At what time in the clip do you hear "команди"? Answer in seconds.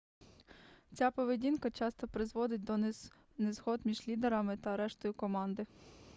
5.13-5.65